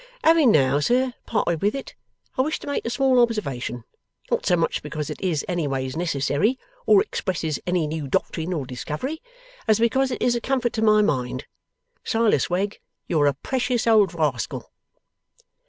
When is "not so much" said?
4.31-4.81